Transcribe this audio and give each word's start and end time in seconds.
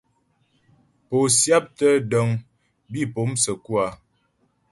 Pó 1.07 1.17
syáptə́ 1.37 1.91
dəŋ 2.11 2.27
bi 2.91 3.01
pó 3.13 3.21
səkú 3.43 3.71
a? 3.85 3.87